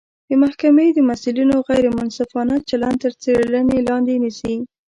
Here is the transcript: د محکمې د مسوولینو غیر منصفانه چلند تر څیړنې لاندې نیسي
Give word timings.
د 0.29 0.31
محکمې 0.43 0.87
د 0.93 0.99
مسوولینو 1.09 1.57
غیر 1.69 1.85
منصفانه 1.97 2.55
چلند 2.69 2.97
تر 3.03 3.11
څیړنې 3.21 3.79
لاندې 3.89 4.13
نیسي 4.23 4.55